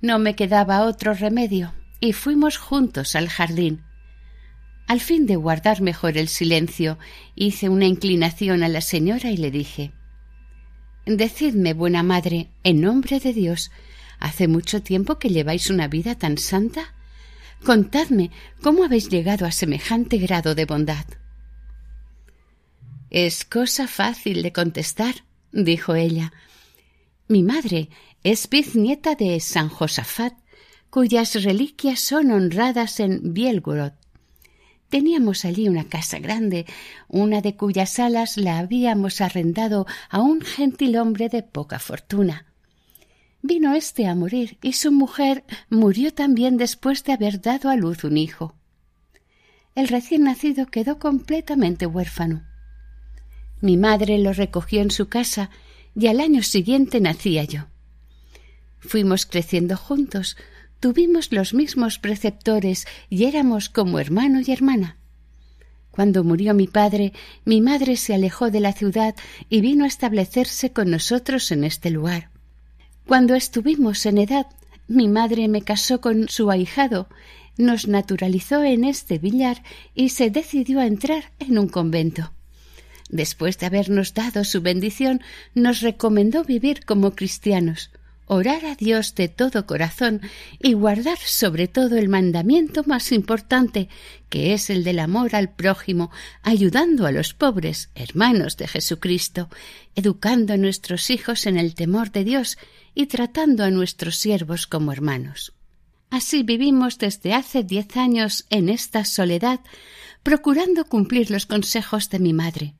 No 0.00 0.18
me 0.18 0.36
quedaba 0.36 0.84
otro 0.84 1.12
remedio, 1.12 1.74
y 2.00 2.12
fuimos 2.12 2.56
juntos 2.56 3.16
al 3.16 3.28
jardín. 3.28 3.82
Al 4.86 5.00
fin 5.00 5.26
de 5.26 5.36
guardar 5.36 5.82
mejor 5.82 6.16
el 6.16 6.28
silencio, 6.28 6.98
hice 7.34 7.68
una 7.68 7.86
inclinación 7.86 8.62
a 8.62 8.68
la 8.68 8.80
señora 8.80 9.30
y 9.30 9.36
le 9.36 9.50
dije 9.50 9.92
Decidme, 11.04 11.74
buena 11.74 12.02
madre, 12.02 12.50
en 12.64 12.80
nombre 12.80 13.18
de 13.18 13.32
Dios, 13.32 13.70
¿hace 14.18 14.46
mucho 14.46 14.82
tiempo 14.82 15.18
que 15.18 15.30
lleváis 15.30 15.70
una 15.70 15.88
vida 15.88 16.14
tan 16.14 16.38
santa? 16.38 16.94
Contadme 17.64 18.30
cómo 18.62 18.84
habéis 18.84 19.08
llegado 19.08 19.44
a 19.44 19.52
semejante 19.52 20.18
grado 20.18 20.54
de 20.54 20.64
bondad. 20.64 21.04
Es 23.10 23.44
cosa 23.44 23.88
fácil 23.88 24.42
de 24.42 24.52
contestar, 24.52 25.24
dijo 25.52 25.94
ella. 25.94 26.32
Mi 27.26 27.42
madre 27.42 27.90
es 28.22 28.48
biznieta 28.48 29.14
de 29.14 29.38
San 29.40 29.68
Josafat, 29.68 30.34
cuyas 30.90 31.42
reliquias 31.42 32.00
son 32.00 32.30
honradas 32.30 33.00
en 33.00 33.34
Bielgorod. 33.34 33.92
Teníamos 34.88 35.44
allí 35.44 35.68
una 35.68 35.84
casa 35.84 36.18
grande, 36.18 36.64
una 37.08 37.42
de 37.42 37.56
cuyas 37.56 37.92
salas 37.92 38.38
la 38.38 38.58
habíamos 38.58 39.20
arrendado 39.20 39.86
a 40.08 40.20
un 40.20 40.40
gentilhombre 40.40 41.28
de 41.28 41.42
poca 41.42 41.78
fortuna. 41.78 42.47
Vino 43.42 43.74
éste 43.74 44.06
a 44.06 44.14
morir 44.14 44.58
y 44.62 44.72
su 44.72 44.90
mujer 44.90 45.44
murió 45.70 46.12
también 46.12 46.56
después 46.56 47.04
de 47.04 47.12
haber 47.12 47.40
dado 47.40 47.70
a 47.70 47.76
luz 47.76 48.04
un 48.04 48.16
hijo. 48.16 48.56
El 49.74 49.86
recién 49.86 50.24
nacido 50.24 50.66
quedó 50.66 50.98
completamente 50.98 51.86
huérfano. 51.86 52.42
Mi 53.60 53.76
madre 53.76 54.18
lo 54.18 54.32
recogió 54.32 54.82
en 54.82 54.90
su 54.90 55.08
casa 55.08 55.50
y 55.94 56.08
al 56.08 56.20
año 56.20 56.42
siguiente 56.42 57.00
nacía 57.00 57.44
yo. 57.44 57.66
Fuimos 58.80 59.24
creciendo 59.24 59.76
juntos, 59.76 60.36
tuvimos 60.80 61.32
los 61.32 61.54
mismos 61.54 61.98
preceptores 61.98 62.86
y 63.08 63.24
éramos 63.24 63.68
como 63.68 64.00
hermano 64.00 64.40
y 64.44 64.50
hermana. 64.50 64.98
Cuando 65.92 66.22
murió 66.22 66.54
mi 66.54 66.66
padre, 66.66 67.12
mi 67.44 67.60
madre 67.60 67.96
se 67.96 68.14
alejó 68.14 68.50
de 68.50 68.60
la 68.60 68.72
ciudad 68.72 69.14
y 69.48 69.60
vino 69.60 69.84
a 69.84 69.88
establecerse 69.88 70.72
con 70.72 70.90
nosotros 70.90 71.50
en 71.50 71.64
este 71.64 71.90
lugar. 71.90 72.30
Cuando 73.08 73.34
estuvimos 73.34 74.04
en 74.04 74.18
edad, 74.18 74.46
mi 74.86 75.08
madre 75.08 75.48
me 75.48 75.62
casó 75.62 76.02
con 76.02 76.28
su 76.28 76.50
ahijado, 76.50 77.08
nos 77.56 77.88
naturalizó 77.88 78.62
en 78.62 78.84
este 78.84 79.16
billar 79.16 79.62
y 79.94 80.10
se 80.10 80.28
decidió 80.28 80.78
a 80.80 80.86
entrar 80.86 81.32
en 81.38 81.58
un 81.58 81.70
convento. 81.70 82.34
Después 83.08 83.56
de 83.56 83.64
habernos 83.64 84.12
dado 84.12 84.44
su 84.44 84.60
bendición, 84.60 85.22
nos 85.54 85.80
recomendó 85.80 86.44
vivir 86.44 86.84
como 86.84 87.14
cristianos, 87.14 87.90
orar 88.28 88.64
a 88.66 88.74
Dios 88.74 89.14
de 89.14 89.28
todo 89.28 89.66
corazón 89.66 90.20
y 90.60 90.74
guardar 90.74 91.18
sobre 91.18 91.66
todo 91.66 91.96
el 91.96 92.08
mandamiento 92.08 92.84
más 92.84 93.10
importante, 93.10 93.88
que 94.28 94.52
es 94.54 94.70
el 94.70 94.84
del 94.84 95.00
amor 95.00 95.34
al 95.34 95.50
prójimo, 95.50 96.10
ayudando 96.42 97.06
a 97.06 97.12
los 97.12 97.34
pobres, 97.34 97.90
hermanos 97.94 98.56
de 98.56 98.68
Jesucristo, 98.68 99.48
educando 99.96 100.52
a 100.52 100.58
nuestros 100.58 101.10
hijos 101.10 101.46
en 101.46 101.56
el 101.56 101.74
temor 101.74 102.12
de 102.12 102.24
Dios 102.24 102.58
y 102.94 103.06
tratando 103.06 103.64
a 103.64 103.70
nuestros 103.70 104.16
siervos 104.16 104.66
como 104.66 104.92
hermanos. 104.92 105.54
Así 106.10 106.42
vivimos 106.42 106.98
desde 106.98 107.34
hace 107.34 107.64
diez 107.64 107.96
años 107.96 108.46
en 108.50 108.68
esta 108.68 109.04
soledad, 109.04 109.60
procurando 110.22 110.84
cumplir 110.84 111.30
los 111.30 111.46
consejos 111.46 112.10
de 112.10 112.18
mi 112.18 112.32
madre, 112.32 112.74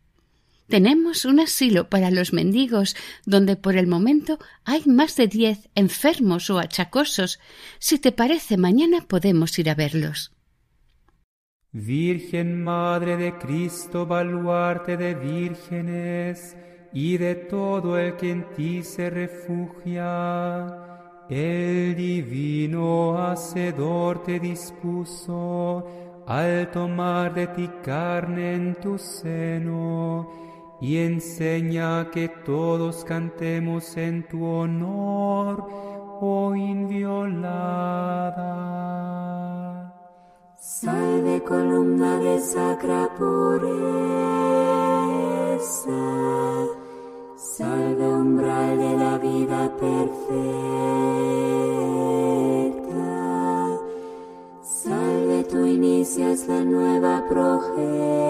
tenemos 0.68 1.24
un 1.24 1.40
asilo 1.40 1.88
para 1.88 2.10
los 2.10 2.32
mendigos 2.32 2.94
donde 3.24 3.56
por 3.56 3.76
el 3.76 3.86
momento 3.86 4.38
hay 4.64 4.82
más 4.86 5.16
de 5.16 5.26
diez 5.26 5.68
enfermos 5.74 6.50
o 6.50 6.58
achacosos. 6.58 7.40
Si 7.78 7.98
te 7.98 8.12
parece, 8.12 8.56
mañana 8.56 9.06
podemos 9.08 9.58
ir 9.58 9.70
a 9.70 9.74
verlos. 9.74 10.32
Virgen 11.72 12.62
Madre 12.62 13.16
de 13.16 13.36
Cristo, 13.38 14.06
baluarte 14.06 14.96
de 14.96 15.14
vírgenes 15.14 16.56
y 16.92 17.16
de 17.16 17.34
todo 17.34 17.98
el 17.98 18.16
que 18.16 18.30
en 18.30 18.48
ti 18.54 18.82
se 18.82 19.10
refugia, 19.10 20.66
el 21.28 21.94
divino 21.94 23.18
Hacedor 23.18 24.22
te 24.22 24.40
dispuso 24.40 26.24
al 26.26 26.70
tomar 26.70 27.34
de 27.34 27.46
ti 27.48 27.68
carne 27.82 28.54
en 28.54 28.74
tu 28.76 28.98
seno 28.98 30.47
y 30.80 30.98
enseña 30.98 32.10
que 32.10 32.28
todos 32.28 33.04
cantemos 33.04 33.96
en 33.96 34.28
tu 34.28 34.44
honor, 34.44 35.66
oh 36.20 36.54
inviolada. 36.54 37.48
Salve 40.56 41.42
columna 41.42 42.18
de 42.18 42.38
sacra 42.38 43.08
pureza, 43.16 43.68
salve 47.36 48.06
umbral 48.06 48.78
de 48.78 48.96
la 48.96 49.18
vida 49.18 49.76
perfecta, 49.76 50.38
salve 54.62 55.44
tú 55.44 55.66
inicias 55.66 56.46
la 56.46 56.62
nueva 56.62 57.24
progenie 57.28 58.27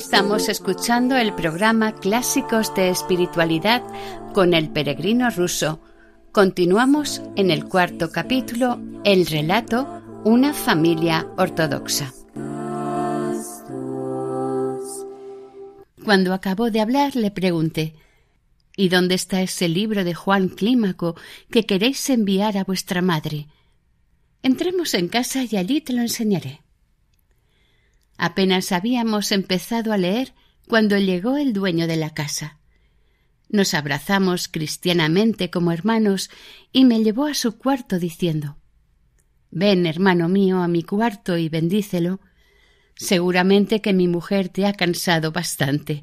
Estamos 0.00 0.48
escuchando 0.48 1.18
el 1.18 1.34
programa 1.34 1.94
Clásicos 1.94 2.74
de 2.74 2.88
Espiritualidad 2.88 3.82
con 4.32 4.54
el 4.54 4.70
peregrino 4.70 5.28
ruso. 5.28 5.78
Continuamos 6.32 7.20
en 7.36 7.50
el 7.50 7.66
cuarto 7.66 8.10
capítulo, 8.10 8.80
el 9.04 9.26
relato 9.26 10.02
Una 10.24 10.54
familia 10.54 11.28
ortodoxa. 11.36 12.14
Cuando 16.02 16.32
acabó 16.32 16.70
de 16.70 16.80
hablar 16.80 17.14
le 17.14 17.30
pregunté 17.30 17.94
¿Y 18.76 18.88
dónde 18.88 19.16
está 19.16 19.42
ese 19.42 19.68
libro 19.68 20.02
de 20.02 20.14
Juan 20.14 20.48
Clímaco 20.48 21.14
que 21.50 21.66
queréis 21.66 22.08
enviar 22.08 22.56
a 22.56 22.64
vuestra 22.64 23.02
madre? 23.02 23.48
Entremos 24.42 24.94
en 24.94 25.08
casa 25.08 25.44
y 25.44 25.58
allí 25.58 25.82
te 25.82 25.92
lo 25.92 26.00
enseñaré. 26.00 26.62
Apenas 28.22 28.70
habíamos 28.70 29.32
empezado 29.32 29.94
a 29.94 29.96
leer 29.96 30.34
cuando 30.68 30.98
llegó 30.98 31.38
el 31.38 31.54
dueño 31.54 31.86
de 31.86 31.96
la 31.96 32.12
casa. 32.12 32.58
Nos 33.48 33.72
abrazamos 33.72 34.46
cristianamente 34.46 35.48
como 35.48 35.72
hermanos 35.72 36.28
y 36.70 36.84
me 36.84 37.02
llevó 37.02 37.24
a 37.24 37.32
su 37.32 37.56
cuarto 37.56 37.98
diciendo 37.98 38.58
Ven, 39.50 39.86
hermano 39.86 40.28
mío, 40.28 40.58
a 40.58 40.68
mi 40.68 40.82
cuarto 40.82 41.38
y 41.38 41.48
bendícelo. 41.48 42.20
Seguramente 42.94 43.80
que 43.80 43.94
mi 43.94 44.06
mujer 44.06 44.50
te 44.50 44.66
ha 44.66 44.74
cansado 44.74 45.32
bastante. 45.32 46.02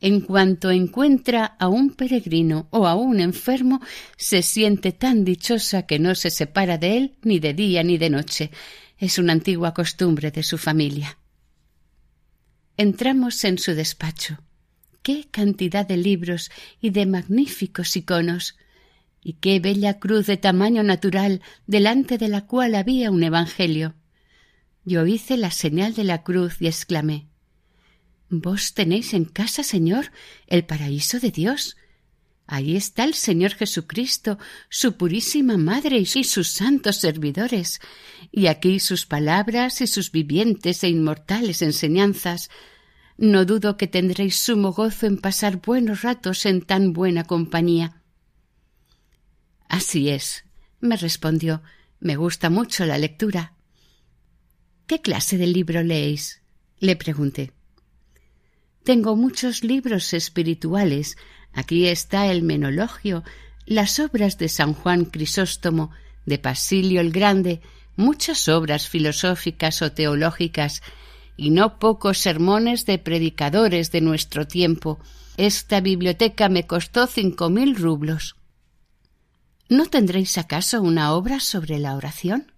En 0.00 0.20
cuanto 0.20 0.72
encuentra 0.72 1.44
a 1.60 1.68
un 1.68 1.94
peregrino 1.94 2.66
o 2.72 2.88
a 2.88 2.96
un 2.96 3.20
enfermo, 3.20 3.80
se 4.16 4.42
siente 4.42 4.90
tan 4.90 5.24
dichosa 5.24 5.86
que 5.86 6.00
no 6.00 6.16
se 6.16 6.30
separa 6.30 6.76
de 6.76 6.96
él 6.96 7.14
ni 7.22 7.38
de 7.38 7.54
día 7.54 7.84
ni 7.84 7.98
de 7.98 8.10
noche. 8.10 8.50
Es 8.98 9.18
una 9.18 9.32
antigua 9.32 9.72
costumbre 9.72 10.32
de 10.32 10.42
su 10.42 10.58
familia. 10.58 11.18
Entramos 12.76 13.44
en 13.44 13.58
su 13.58 13.74
despacho. 13.74 14.38
¡Qué 15.02 15.28
cantidad 15.30 15.86
de 15.86 15.96
libros 15.96 16.50
y 16.80 16.90
de 16.90 17.06
magníficos 17.06 17.96
iconos! 17.96 18.56
y 19.22 19.34
qué 19.34 19.60
bella 19.60 19.98
cruz 19.98 20.26
de 20.26 20.36
tamaño 20.36 20.82
natural 20.82 21.42
delante 21.66 22.18
de 22.18 22.28
la 22.28 22.46
cual 22.46 22.74
había 22.74 23.10
un 23.10 23.22
Evangelio. 23.22 23.94
Yo 24.84 25.06
hice 25.06 25.36
la 25.36 25.50
señal 25.50 25.94
de 25.94 26.04
la 26.04 26.22
cruz 26.24 26.60
y 26.60 26.66
exclamé 26.66 27.28
Vos 28.28 28.74
tenéis 28.74 29.14
en 29.14 29.26
casa, 29.26 29.62
Señor, 29.62 30.10
el 30.46 30.64
paraíso 30.64 31.20
de 31.20 31.30
Dios. 31.30 31.76
Ahí 32.54 32.76
está 32.76 33.04
el 33.04 33.14
Señor 33.14 33.54
Jesucristo, 33.54 34.36
su 34.68 34.98
purísima 34.98 35.56
Madre 35.56 35.96
y 35.96 36.04
sus 36.04 36.48
santos 36.48 36.96
servidores, 36.96 37.80
y 38.30 38.48
aquí 38.48 38.78
sus 38.78 39.06
palabras 39.06 39.80
y 39.80 39.86
sus 39.86 40.12
vivientes 40.12 40.84
e 40.84 40.90
inmortales 40.90 41.62
enseñanzas. 41.62 42.50
No 43.16 43.46
dudo 43.46 43.78
que 43.78 43.86
tendréis 43.86 44.36
sumo 44.36 44.74
gozo 44.74 45.06
en 45.06 45.16
pasar 45.16 45.62
buenos 45.62 46.02
ratos 46.02 46.44
en 46.44 46.60
tan 46.60 46.92
buena 46.92 47.24
compañía. 47.24 48.02
Así 49.66 50.10
es, 50.10 50.44
me 50.78 50.98
respondió, 50.98 51.62
me 52.00 52.16
gusta 52.16 52.50
mucho 52.50 52.84
la 52.84 52.98
lectura. 52.98 53.54
¿Qué 54.86 55.00
clase 55.00 55.38
de 55.38 55.46
libro 55.46 55.82
leéis? 55.82 56.42
le 56.80 56.96
pregunté. 56.96 57.54
Tengo 58.84 59.14
muchos 59.14 59.62
libros 59.62 60.12
espirituales. 60.12 61.16
Aquí 61.52 61.86
está 61.86 62.26
el 62.26 62.42
Menologio, 62.42 63.24
las 63.66 63.98
obras 64.00 64.38
de 64.38 64.48
San 64.48 64.74
Juan 64.74 65.04
Crisóstomo, 65.04 65.90
de 66.26 66.38
Pasilio 66.38 67.00
el 67.00 67.12
Grande, 67.12 67.60
muchas 67.96 68.48
obras 68.48 68.88
filosóficas 68.88 69.82
o 69.82 69.92
teológicas, 69.92 70.82
y 71.36 71.50
no 71.50 71.78
pocos 71.78 72.18
sermones 72.18 72.86
de 72.86 72.98
predicadores 72.98 73.90
de 73.90 74.00
nuestro 74.00 74.46
tiempo. 74.46 74.98
Esta 75.36 75.80
biblioteca 75.80 76.48
me 76.48 76.66
costó 76.66 77.06
cinco 77.06 77.48
mil 77.48 77.74
rublos. 77.74 78.36
¿No 79.68 79.86
tendréis 79.86 80.36
acaso 80.36 80.82
una 80.82 81.14
obra 81.14 81.40
sobre 81.40 81.78
la 81.78 81.96
oración? 81.96 82.52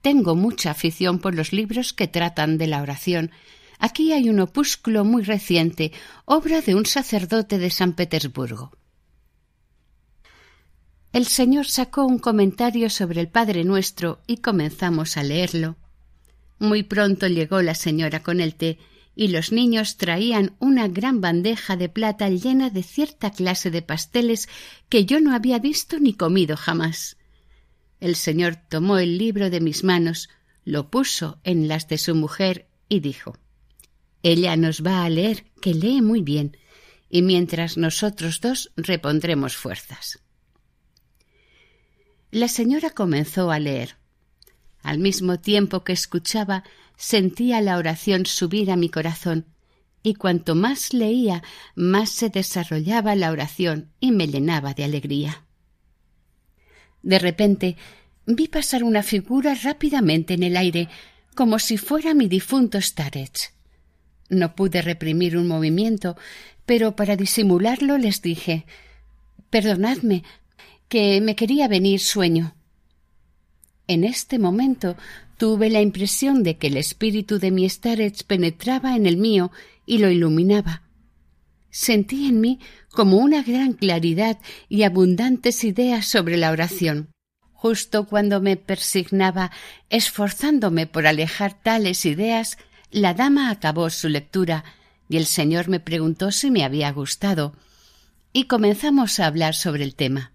Tengo 0.00 0.34
mucha 0.34 0.70
afición 0.70 1.18
por 1.18 1.34
los 1.34 1.52
libros 1.52 1.92
que 1.92 2.08
tratan 2.08 2.56
de 2.56 2.66
la 2.66 2.80
oración. 2.80 3.30
Aquí 3.78 4.12
hay 4.12 4.28
un 4.28 4.40
opúsculo 4.40 5.04
muy 5.04 5.22
reciente, 5.22 5.92
obra 6.24 6.60
de 6.60 6.74
un 6.74 6.84
sacerdote 6.84 7.58
de 7.58 7.70
San 7.70 7.92
Petersburgo. 7.92 8.72
El 11.12 11.26
señor 11.26 11.66
sacó 11.66 12.04
un 12.04 12.18
comentario 12.18 12.90
sobre 12.90 13.20
el 13.20 13.28
Padre 13.28 13.64
Nuestro 13.64 14.20
y 14.26 14.38
comenzamos 14.38 15.16
a 15.16 15.22
leerlo. 15.22 15.76
Muy 16.58 16.82
pronto 16.82 17.28
llegó 17.28 17.62
la 17.62 17.76
señora 17.76 18.22
con 18.22 18.40
el 18.40 18.56
té 18.56 18.78
y 19.14 19.28
los 19.28 19.52
niños 19.52 19.96
traían 19.96 20.56
una 20.58 20.88
gran 20.88 21.20
bandeja 21.20 21.76
de 21.76 21.88
plata 21.88 22.28
llena 22.28 22.70
de 22.70 22.82
cierta 22.82 23.30
clase 23.30 23.70
de 23.70 23.82
pasteles 23.82 24.48
que 24.88 25.06
yo 25.06 25.20
no 25.20 25.34
había 25.34 25.60
visto 25.60 25.98
ni 26.00 26.14
comido 26.14 26.56
jamás. 26.56 27.16
El 28.00 28.16
señor 28.16 28.56
tomó 28.56 28.98
el 28.98 29.18
libro 29.18 29.50
de 29.50 29.60
mis 29.60 29.82
manos, 29.82 30.28
lo 30.64 30.90
puso 30.90 31.38
en 31.44 31.68
las 31.68 31.88
de 31.88 31.98
su 31.98 32.14
mujer 32.14 32.68
y 32.88 33.00
dijo 33.00 33.36
Ella 34.22 34.56
nos 34.56 34.82
va 34.82 35.04
a 35.04 35.08
leer, 35.08 35.46
que 35.60 35.74
lee 35.74 36.02
muy 36.02 36.22
bien, 36.22 36.56
y 37.08 37.22
mientras 37.22 37.76
nosotros 37.76 38.40
dos 38.40 38.72
repondremos 38.76 39.56
fuerzas. 39.56 40.20
La 42.30 42.48
señora 42.48 42.90
comenzó 42.90 43.50
a 43.50 43.58
leer. 43.58 43.96
Al 44.82 44.98
mismo 44.98 45.40
tiempo 45.40 45.84
que 45.84 45.92
escuchaba, 45.92 46.64
sentía 46.96 47.60
la 47.60 47.78
oración 47.78 48.26
subir 48.26 48.70
a 48.70 48.76
mi 48.76 48.88
corazón, 48.88 49.46
y 50.02 50.14
cuanto 50.14 50.54
más 50.54 50.92
leía, 50.92 51.42
más 51.74 52.10
se 52.10 52.28
desarrollaba 52.28 53.14
la 53.14 53.30
oración 53.30 53.92
y 54.00 54.12
me 54.12 54.28
llenaba 54.28 54.74
de 54.74 54.84
alegría. 54.84 55.44
De 57.02 57.18
repente 57.18 57.76
vi 58.26 58.48
pasar 58.48 58.84
una 58.84 59.02
figura 59.02 59.54
rápidamente 59.54 60.34
en 60.34 60.42
el 60.42 60.56
aire, 60.56 60.88
como 61.34 61.58
si 61.58 61.78
fuera 61.78 62.14
mi 62.14 62.28
difunto 62.28 62.80
Starets. 62.80 63.57
No 64.28 64.54
pude 64.54 64.82
reprimir 64.82 65.36
un 65.36 65.48
movimiento, 65.48 66.16
pero 66.66 66.96
para 66.96 67.16
disimularlo 67.16 67.96
les 67.98 68.20
dije 68.20 68.66
Perdonadme, 69.50 70.24
que 70.88 71.20
me 71.20 71.34
quería 71.34 71.68
venir 71.68 72.00
sueño. 72.00 72.54
En 73.86 74.04
este 74.04 74.38
momento 74.38 74.96
tuve 75.38 75.70
la 75.70 75.80
impresión 75.80 76.42
de 76.42 76.58
que 76.58 76.66
el 76.66 76.76
espíritu 76.76 77.38
de 77.38 77.50
mi 77.50 77.68
Starets 77.68 78.22
penetraba 78.22 78.96
en 78.96 79.06
el 79.06 79.16
mío 79.16 79.50
y 79.86 79.98
lo 79.98 80.10
iluminaba. 80.10 80.82
Sentí 81.70 82.26
en 82.26 82.40
mí 82.40 82.58
como 82.90 83.18
una 83.18 83.42
gran 83.42 83.72
claridad 83.72 84.38
y 84.68 84.82
abundantes 84.82 85.64
ideas 85.64 86.06
sobre 86.06 86.36
la 86.36 86.50
oración. 86.50 87.08
Justo 87.52 88.06
cuando 88.06 88.40
me 88.40 88.56
persignaba 88.56 89.50
esforzándome 89.88 90.86
por 90.86 91.06
alejar 91.06 91.60
tales 91.62 92.04
ideas, 92.04 92.58
la 92.90 93.14
dama 93.14 93.50
acabó 93.50 93.90
su 93.90 94.08
lectura 94.08 94.64
y 95.08 95.16
el 95.16 95.26
señor 95.26 95.68
me 95.68 95.80
preguntó 95.80 96.30
si 96.30 96.50
me 96.50 96.64
había 96.64 96.90
gustado 96.92 97.54
y 98.32 98.44
comenzamos 98.44 99.20
a 99.20 99.26
hablar 99.26 99.54
sobre 99.54 99.84
el 99.84 99.94
tema. 99.94 100.32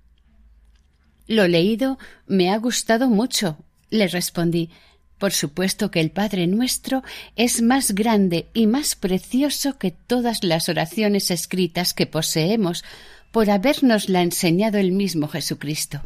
Lo 1.28 1.48
leído 1.48 1.98
me 2.28 2.52
ha 2.52 2.58
gustado 2.58 3.10
mucho, 3.10 3.58
le 3.90 4.08
respondí. 4.08 4.70
Por 5.18 5.32
supuesto 5.32 5.90
que 5.90 6.02
el 6.02 6.12
Padre 6.12 6.48
nuestro 6.48 7.02
es 7.36 7.62
más 7.62 7.96
grande 7.96 8.48
y 8.54 8.68
más 8.68 8.96
precioso 8.96 9.78
que 9.78 9.92
todas 9.92 10.44
las 10.44 10.68
oraciones 10.68 11.32
escritas 11.32 11.94
que 11.94 12.08
poseemos, 12.08 12.84
por 13.32 13.50
habérnosla 13.50 14.22
enseñado 14.22 14.80
el 14.80 14.92
mismo 14.92 15.28
Jesucristo. 15.28 16.02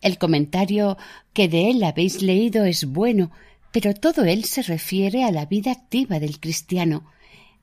El 0.00 0.16
comentario 0.16 0.96
que 1.34 1.48
de 1.48 1.70
él 1.70 1.82
habéis 1.84 2.22
leído 2.22 2.64
es 2.64 2.86
bueno, 2.86 3.30
pero 3.72 3.94
todo 3.94 4.24
él 4.24 4.44
se 4.44 4.62
refiere 4.62 5.24
a 5.24 5.30
la 5.30 5.46
vida 5.46 5.72
activa 5.72 6.18
del 6.18 6.40
cristiano, 6.40 7.10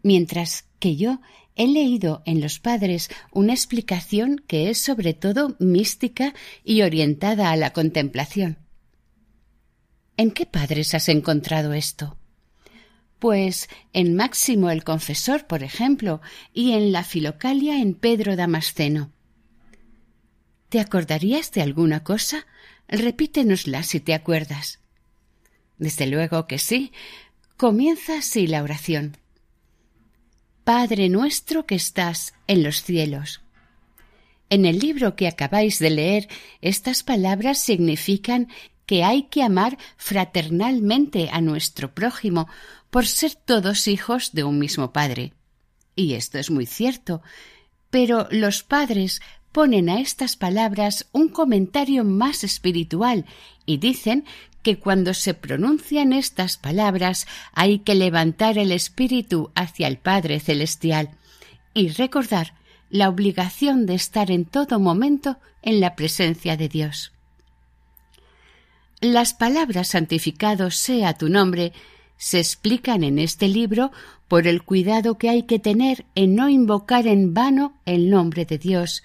mientras 0.03 0.65
que 0.79 0.95
yo 0.95 1.19
he 1.55 1.67
leído 1.67 2.21
en 2.25 2.39
los 2.39 2.59
padres 2.59 3.09
una 3.31 3.53
explicación 3.53 4.41
que 4.47 4.69
es 4.69 4.77
sobre 4.77 5.13
todo 5.13 5.55
mística 5.59 6.33
y 6.63 6.83
orientada 6.83 7.51
a 7.51 7.55
la 7.55 7.73
contemplación. 7.73 8.57
¿En 10.15 10.31
qué 10.31 10.45
padres 10.45 10.93
has 10.93 11.09
encontrado 11.09 11.73
esto? 11.73 12.17
Pues 13.19 13.67
en 13.93 14.15
Máximo 14.15 14.69
el 14.69 14.83
Confesor, 14.83 15.47
por 15.47 15.63
ejemplo, 15.63 16.21
y 16.53 16.73
en 16.73 16.91
la 16.91 17.03
Filocalia 17.03 17.81
en 17.81 17.95
Pedro 17.95 18.35
Damasceno. 18.35 19.11
¿Te 20.69 20.79
acordarías 20.79 21.51
de 21.51 21.61
alguna 21.61 22.03
cosa? 22.03 22.45
Repítenosla 22.87 23.83
si 23.83 23.99
te 23.99 24.13
acuerdas. 24.13 24.79
Desde 25.77 26.07
luego 26.07 26.47
que 26.47 26.59
sí. 26.59 26.91
Comienza 27.55 28.19
así 28.19 28.47
la 28.47 28.63
oración. 28.63 29.17
Padre 30.63 31.09
nuestro 31.09 31.65
que 31.65 31.75
estás 31.75 32.33
en 32.47 32.63
los 32.63 32.83
cielos. 32.83 33.41
En 34.49 34.65
el 34.65 34.79
libro 34.79 35.15
que 35.15 35.27
acabáis 35.27 35.79
de 35.79 35.89
leer, 35.89 36.27
estas 36.61 37.03
palabras 37.03 37.57
significan 37.57 38.47
que 38.85 39.03
hay 39.03 39.23
que 39.23 39.43
amar 39.43 39.77
fraternalmente 39.97 41.29
a 41.31 41.41
nuestro 41.41 41.93
prójimo 41.93 42.47
por 42.89 43.05
ser 43.05 43.35
todos 43.35 43.87
hijos 43.87 44.31
de 44.33 44.43
un 44.43 44.59
mismo 44.59 44.93
Padre. 44.93 45.33
Y 45.95 46.13
esto 46.13 46.37
es 46.37 46.49
muy 46.49 46.65
cierto, 46.65 47.21
pero 47.89 48.27
los 48.29 48.63
padres 48.63 49.21
ponen 49.51 49.89
a 49.89 49.99
estas 49.99 50.35
palabras 50.35 51.07
un 51.11 51.29
comentario 51.29 52.03
más 52.03 52.43
espiritual 52.43 53.25
y 53.65 53.77
dicen 53.77 54.25
que 54.67 54.79
cuando 54.79 55.13
se 55.13 55.33
pronuncian 55.33 56.11
estas 56.11 56.57
palabras 56.57 57.25
hay 57.53 57.79
que 57.79 57.95
levantar 57.95 58.57
el 58.57 58.73
espíritu 58.73 59.49
hacia 59.55 59.87
el 59.87 59.95
Padre 59.97 60.41
Celestial 60.41 61.11
y 61.73 61.87
recordar 61.87 62.53
la 62.89 63.07
obligación 63.07 63.85
de 63.85 63.95
estar 63.95 64.29
en 64.29 64.43
todo 64.43 64.77
momento 64.77 65.37
en 65.61 65.79
la 65.79 65.95
presencia 65.95 66.57
de 66.57 66.67
Dios. 66.67 67.13
Las 68.99 69.33
palabras 69.33 69.87
santificado 69.87 70.69
sea 70.69 71.13
tu 71.13 71.29
nombre 71.29 71.71
se 72.17 72.39
explican 72.39 73.05
en 73.05 73.19
este 73.19 73.47
libro 73.47 73.93
por 74.27 74.47
el 74.47 74.63
cuidado 74.63 75.17
que 75.17 75.29
hay 75.29 75.43
que 75.43 75.59
tener 75.59 76.03
en 76.13 76.35
no 76.35 76.49
invocar 76.49 77.07
en 77.07 77.33
vano 77.33 77.77
el 77.85 78.09
nombre 78.09 78.43
de 78.43 78.57
Dios, 78.57 79.01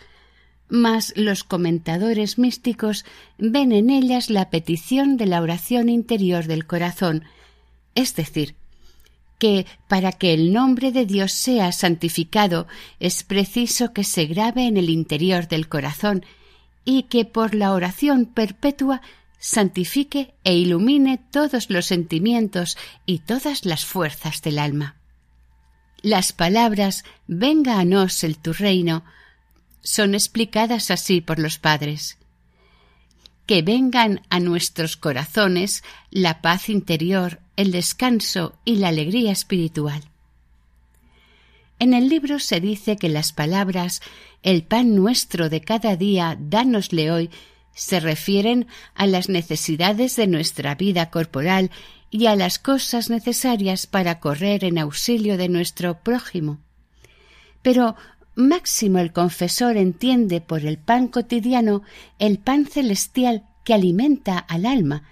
mas 0.72 1.12
los 1.16 1.44
comentadores 1.44 2.38
místicos 2.38 3.04
ven 3.36 3.72
en 3.72 3.90
ellas 3.90 4.30
la 4.30 4.48
petición 4.48 5.18
de 5.18 5.26
la 5.26 5.42
oración 5.42 5.90
interior 5.90 6.46
del 6.46 6.66
corazón, 6.66 7.24
es 7.94 8.16
decir, 8.16 8.54
que 9.38 9.66
para 9.86 10.12
que 10.12 10.32
el 10.32 10.50
nombre 10.50 10.90
de 10.90 11.04
Dios 11.04 11.32
sea 11.32 11.72
santificado 11.72 12.68
es 13.00 13.22
preciso 13.22 13.92
que 13.92 14.02
se 14.02 14.24
grabe 14.24 14.66
en 14.66 14.78
el 14.78 14.88
interior 14.88 15.46
del 15.46 15.68
corazón 15.68 16.24
y 16.86 17.02
que 17.02 17.26
por 17.26 17.54
la 17.54 17.74
oración 17.74 18.24
perpetua 18.24 19.02
santifique 19.38 20.32
e 20.42 20.54
ilumine 20.56 21.18
todos 21.18 21.68
los 21.68 21.84
sentimientos 21.84 22.78
y 23.04 23.18
todas 23.18 23.66
las 23.66 23.84
fuerzas 23.84 24.40
del 24.40 24.58
alma. 24.58 24.96
Las 26.00 26.32
palabras 26.32 27.04
Venga 27.26 27.78
a 27.78 27.84
nos 27.84 28.24
el 28.24 28.38
tu 28.38 28.54
reino 28.54 29.04
son 29.82 30.14
explicadas 30.14 30.90
así 30.90 31.20
por 31.20 31.38
los 31.38 31.58
padres. 31.58 32.18
Que 33.46 33.62
vengan 33.62 34.22
a 34.30 34.40
nuestros 34.40 34.96
corazones 34.96 35.82
la 36.10 36.40
paz 36.40 36.68
interior, 36.68 37.40
el 37.56 37.72
descanso 37.72 38.54
y 38.64 38.76
la 38.76 38.88
alegría 38.88 39.32
espiritual. 39.32 40.02
En 41.78 41.94
el 41.94 42.08
libro 42.08 42.38
se 42.38 42.60
dice 42.60 42.96
que 42.96 43.08
las 43.08 43.32
palabras 43.32 44.02
el 44.42 44.64
pan 44.64 44.94
nuestro 44.94 45.48
de 45.48 45.60
cada 45.60 45.96
día, 45.96 46.36
dánosle 46.38 47.10
hoy, 47.10 47.30
se 47.74 48.00
refieren 48.00 48.66
a 48.94 49.06
las 49.06 49.28
necesidades 49.28 50.16
de 50.16 50.26
nuestra 50.26 50.74
vida 50.74 51.10
corporal 51.10 51.70
y 52.10 52.26
a 52.26 52.36
las 52.36 52.58
cosas 52.58 53.08
necesarias 53.08 53.86
para 53.86 54.20
correr 54.20 54.64
en 54.64 54.78
auxilio 54.78 55.38
de 55.38 55.48
nuestro 55.48 56.00
prójimo. 56.00 56.58
Pero 57.62 57.96
Máximo 58.34 58.98
el 58.98 59.12
confesor 59.12 59.76
entiende 59.76 60.40
por 60.40 60.64
el 60.64 60.78
pan 60.78 61.08
cotidiano 61.08 61.82
el 62.18 62.38
pan 62.38 62.66
celestial 62.66 63.44
que 63.64 63.74
alimenta 63.74 64.38
al 64.38 64.66
alma, 64.66 65.04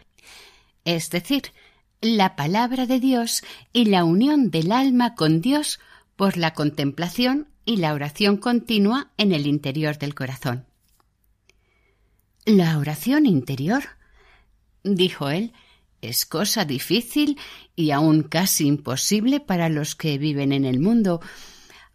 es 0.85 1.11
decir, 1.11 1.52
la 2.00 2.35
palabra 2.35 2.87
de 2.87 2.98
Dios 2.98 3.42
y 3.72 3.87
la 3.87 4.04
unión 4.04 4.50
del 4.50 4.72
alma 4.72 5.14
con 5.14 5.42
Dios 5.42 5.80
por 6.16 6.37
la 6.37 6.54
contemplación 6.54 7.48
y 7.66 7.76
la 7.76 7.92
oración 7.92 8.38
continua 8.38 9.11
en 9.18 9.33
el 9.33 9.46
interior 9.46 9.98
del 9.98 10.14
corazón. 10.14 10.64
La 12.46 12.78
oración 12.78 13.26
interior, 13.26 13.83
dijo 14.83 15.28
él, 15.28 15.52
es 16.00 16.24
cosa 16.24 16.64
difícil 16.64 17.38
y 17.76 17.90
aún 17.90 18.22
casi 18.22 18.66
imposible 18.66 19.40
para 19.40 19.68
los 19.68 19.94
que 19.94 20.16
viven 20.16 20.52
en 20.52 20.64
el 20.64 20.80
mundo. 20.80 21.20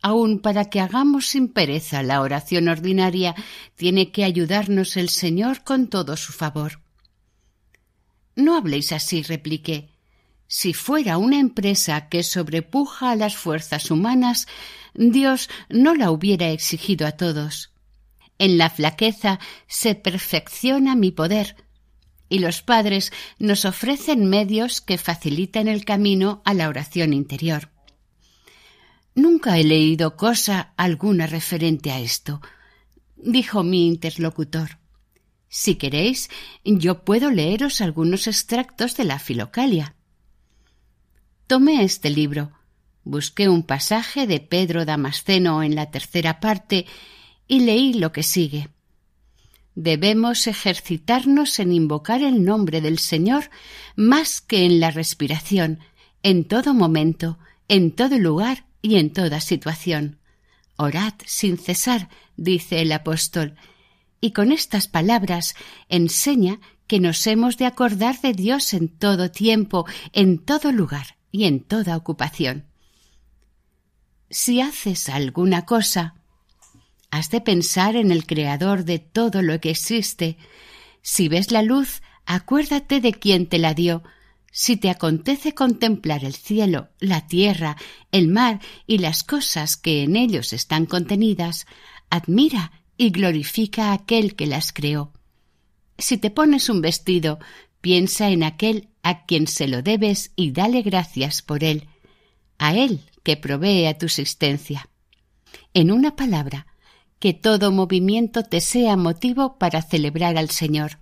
Aun 0.02 0.40
para 0.40 0.66
que 0.66 0.80
hagamos 0.80 1.28
sin 1.28 1.48
pereza 1.48 2.04
la 2.04 2.22
oración 2.22 2.68
ordinaria, 2.68 3.36
tiene 3.76 4.12
que 4.12 4.24
ayudarnos 4.24 4.98
el 4.98 5.10
Señor 5.10 5.64
con 5.64 5.88
todo 5.88 6.16
su 6.18 6.32
favor. 6.32 6.82
No 8.36 8.56
habléis 8.56 8.92
así, 8.92 9.24
repliqué. 9.24 9.90
Si 10.48 10.74
fuera 10.74 11.18
una 11.18 11.40
empresa 11.40 12.08
que 12.10 12.24
sobrepuja 12.24 13.12
a 13.12 13.16
las 13.16 13.36
fuerzas 13.36 13.90
humanas, 13.90 14.48
Dios 14.94 15.50
no 15.70 15.96
la 15.96 16.12
hubiera 16.12 16.50
exigido 16.50 17.08
a 17.08 17.14
todos. 17.14 17.72
En 18.38 18.58
la 18.58 18.70
flaqueza 18.70 19.40
se 19.68 19.96
perfecciona 19.96 20.96
mi 20.96 21.12
poder, 21.12 21.56
y 22.30 22.40
los 22.40 22.62
padres 22.62 23.12
nos 23.40 23.66
ofrecen 23.66 24.26
medios 24.26 24.82
que 24.82 24.98
facilitan 24.98 25.68
el 25.68 25.86
camino 25.86 26.42
a 26.44 26.54
la 26.54 26.70
oración 26.70 27.14
interior. 27.14 27.70
Nunca 29.16 29.58
he 29.58 29.64
leído 29.64 30.18
cosa 30.18 30.74
alguna 30.76 31.26
referente 31.26 31.90
a 31.92 32.02
esto, 32.02 32.42
dijo 33.16 33.64
mi 33.64 33.88
interlocutor. 33.88 34.78
Si 35.48 35.76
queréis, 35.76 36.30
yo 36.66 37.06
puedo 37.06 37.32
leeros 37.32 37.80
algunos 37.80 38.28
extractos 38.28 38.98
de 38.98 39.06
la 39.06 39.20
Filocalia. 39.20 39.96
Tomé 41.48 41.86
este 41.86 42.10
libro, 42.10 42.52
busqué 43.06 43.48
un 43.48 43.64
pasaje 43.64 44.28
de 44.28 44.42
Pedro 44.42 44.84
Damasceno 44.84 45.64
en 45.64 45.76
la 45.76 45.92
tercera 45.92 46.42
parte 46.42 46.86
y 47.48 47.62
leí 47.62 47.94
lo 47.94 48.12
que 48.12 48.22
sigue. 48.22 48.68
Debemos 49.76 50.46
ejercitarnos 50.48 51.60
en 51.60 51.72
invocar 51.72 52.22
el 52.22 52.44
nombre 52.44 52.82
del 52.82 53.00
Señor 53.00 53.50
más 53.96 54.42
que 54.42 54.66
en 54.66 54.82
la 54.82 54.92
respiración, 54.92 55.80
en 56.22 56.44
todo 56.44 56.74
momento, 56.74 57.40
en 57.70 57.92
todo 57.92 58.18
lugar 58.18 58.66
y 58.86 58.98
en 58.98 59.12
toda 59.12 59.42
situación. 59.42 60.20
Orad 60.78 61.14
sin 61.26 61.58
cesar, 61.58 62.10
dice 62.38 62.82
el 62.82 62.92
apóstol, 62.92 63.56
y 64.22 64.32
con 64.32 64.52
estas 64.52 64.88
palabras 64.88 65.56
enseña 65.90 66.60
que 66.86 67.00
nos 67.00 67.26
hemos 67.26 67.58
de 67.58 67.66
acordar 67.66 68.22
de 68.22 68.34
Dios 68.34 68.76
en 68.76 68.90
todo 68.90 69.32
tiempo, 69.32 69.86
en 70.14 70.38
todo 70.38 70.72
lugar 70.72 71.18
y 71.32 71.46
en 71.46 71.62
toda 71.62 71.98
ocupación. 71.98 72.66
Si 74.30 74.62
haces 74.62 75.10
alguna 75.10 75.66
cosa, 75.66 76.14
has 77.10 77.32
de 77.32 77.42
pensar 77.42 77.96
en 77.96 78.12
el 78.12 78.28
Creador 78.28 78.86
de 78.86 79.00
todo 79.00 79.42
lo 79.42 79.60
que 79.60 79.72
existe. 79.72 80.38
Si 81.02 81.28
ves 81.28 81.52
la 81.52 81.64
luz, 81.64 82.04
acuérdate 82.28 83.02
de 83.02 83.14
quien 83.14 83.48
te 83.48 83.58
la 83.58 83.74
dio. 83.74 84.04
Si 84.58 84.78
te 84.78 84.90
acontece 84.90 85.54
contemplar 85.54 86.24
el 86.24 86.34
cielo, 86.34 86.88
la 87.02 87.28
tierra, 87.28 87.76
el 88.14 88.30
mar 88.30 88.62
y 88.88 89.00
las 89.00 89.26
cosas 89.26 89.76
que 89.76 90.04
en 90.04 90.16
ellos 90.16 90.54
están 90.54 90.86
contenidas, 90.86 91.68
admira 92.10 92.72
y 92.96 93.10
glorifica 93.10 93.90
a 93.90 93.96
aquel 93.96 94.38
que 94.38 94.48
las 94.48 94.72
creó. 94.72 95.12
Si 95.98 96.18
te 96.18 96.32
pones 96.32 96.70
un 96.70 96.80
vestido, 96.80 97.38
piensa 97.82 98.30
en 98.30 98.44
aquel 98.44 98.88
a 99.04 99.26
quien 99.26 99.48
se 99.48 99.68
lo 99.68 99.82
debes 99.82 100.32
y 100.38 100.52
dale 100.52 100.84
gracias 100.84 101.42
por 101.42 101.66
él, 101.66 101.90
a 102.58 102.74
él 102.76 103.02
que 103.24 103.36
provee 103.36 103.88
a 103.88 103.98
tu 103.98 104.06
existencia. 104.06 104.88
En 105.74 105.92
una 105.92 106.16
palabra, 106.16 106.66
que 107.20 107.34
todo 107.34 107.74
movimiento 107.74 108.44
te 108.44 108.62
sea 108.62 108.96
motivo 108.96 109.58
para 109.58 109.82
celebrar 109.82 110.38
al 110.38 110.50
Señor, 110.50 110.98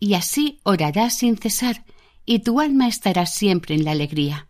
y 0.00 0.14
así 0.14 0.58
orarás 0.64 1.18
sin 1.18 1.36
cesar, 1.38 1.84
y 2.24 2.40
tu 2.40 2.60
alma 2.60 2.88
estará 2.88 3.26
siempre 3.26 3.74
en 3.74 3.84
la 3.84 3.92
alegría. 3.92 4.48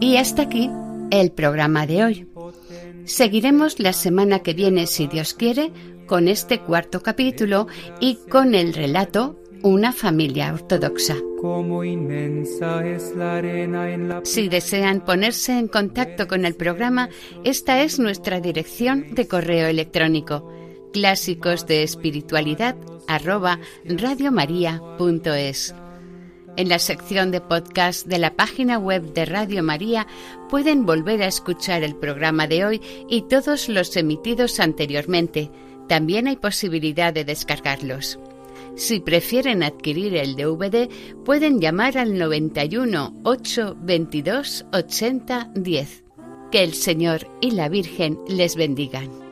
Y 0.00 0.16
hasta 0.16 0.42
aquí 0.42 0.68
el 1.10 1.30
programa 1.30 1.86
de 1.86 2.04
hoy. 2.04 2.28
Seguiremos 3.04 3.78
la 3.78 3.92
semana 3.92 4.40
que 4.40 4.52
viene, 4.52 4.86
si 4.86 5.06
Dios 5.06 5.32
quiere, 5.32 5.72
con 6.06 6.28
este 6.28 6.60
cuarto 6.60 7.02
capítulo 7.02 7.66
y 8.00 8.16
con 8.28 8.54
el 8.54 8.74
relato 8.74 9.41
Una 9.64 9.92
familia 9.92 10.52
ortodoxa. 10.52 11.16
Si 14.24 14.48
desean 14.48 15.04
ponerse 15.04 15.58
en 15.58 15.68
contacto 15.68 16.26
con 16.26 16.44
el 16.44 16.54
programa, 16.54 17.08
esta 17.44 17.82
es 17.82 18.00
nuestra 18.00 18.40
dirección 18.40 19.14
de 19.14 19.28
correo 19.28 19.68
electrónico 19.68 20.52
clásicos 20.92 21.66
de 21.66 21.82
espiritualidad 21.84 22.76
arroba 23.06 23.58
radiomaria.es. 23.84 25.74
En 26.56 26.68
la 26.68 26.78
sección 26.78 27.30
de 27.30 27.40
podcast 27.40 28.06
de 28.06 28.18
la 28.18 28.34
página 28.34 28.78
web 28.78 29.14
de 29.14 29.24
Radio 29.24 29.62
María 29.62 30.06
pueden 30.50 30.84
volver 30.84 31.22
a 31.22 31.26
escuchar 31.26 31.82
el 31.82 31.94
programa 31.96 32.46
de 32.46 32.64
hoy 32.66 32.80
y 33.08 33.22
todos 33.22 33.68
los 33.68 33.96
emitidos 33.96 34.60
anteriormente. 34.60 35.50
También 35.88 36.26
hay 36.26 36.36
posibilidad 36.36 37.14
de 37.14 37.24
descargarlos. 37.24 38.18
Si 38.74 39.00
prefieren 39.00 39.62
adquirir 39.62 40.16
el 40.16 40.34
DVD, 40.36 40.88
pueden 41.24 41.60
llamar 41.60 41.98
al 41.98 42.18
91 42.18 43.20
822 43.24 44.66
80 44.72 45.50
10. 45.54 46.04
Que 46.50 46.62
el 46.62 46.74
Señor 46.74 47.26
y 47.40 47.52
la 47.52 47.68
Virgen 47.68 48.18
les 48.28 48.56
bendigan. 48.56 49.31